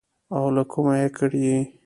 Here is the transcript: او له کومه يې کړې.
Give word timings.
او 0.35 0.45
له 0.55 0.63
کومه 0.71 0.93
يې 1.01 1.07
کړې. 1.17 1.51